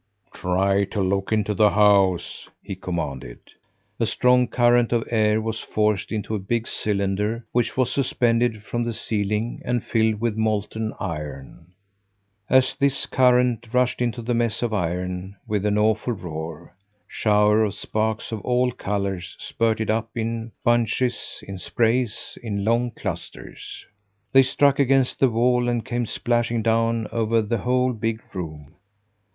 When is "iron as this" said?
10.99-13.05